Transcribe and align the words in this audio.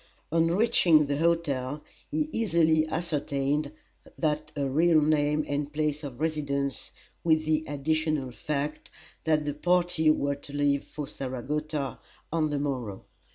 On 0.31 0.47
reaching 0.47 1.05
the 1.05 1.17
hotel 1.17 1.83
he 2.09 2.27
easily 2.31 2.87
ascertained 2.87 3.71
her 4.19 4.41
real 4.57 4.99
name 4.99 5.45
and 5.47 5.71
place 5.71 6.03
of 6.03 6.19
residence, 6.19 6.89
with 7.23 7.45
the 7.45 7.63
additional 7.67 8.31
fact 8.31 8.89
that 9.25 9.45
the 9.45 9.53
party 9.53 10.09
were 10.09 10.33
to 10.33 10.53
leave 10.53 10.83
for 10.85 11.07
Saratoga 11.07 11.99
on 12.33 12.49
the 12.49 12.57
morrow. 12.57 13.05